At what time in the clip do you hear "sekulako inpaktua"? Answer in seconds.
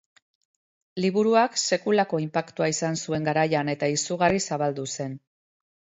1.75-2.71